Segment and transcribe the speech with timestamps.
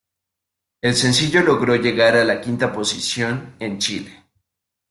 [0.81, 4.23] El sencillo logró llegar a la quinta posición en Chile.